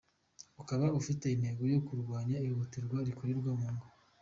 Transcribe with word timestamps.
Ukaba 0.61 0.85
ufite 0.99 1.25
intego 1.29 1.61
yo 1.73 1.79
kurwanya 1.87 2.37
ihohoterwa 2.45 2.97
rikorerwa 3.07 3.51
mu 3.59 3.67
ngo. 3.73 3.87